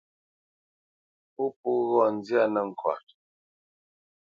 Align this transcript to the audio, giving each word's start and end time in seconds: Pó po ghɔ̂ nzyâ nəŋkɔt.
Pó 1.33 1.43
po 1.59 1.69
ghɔ̂ 1.89 2.05
nzyâ 2.15 2.41
nəŋkɔt. 2.53 3.05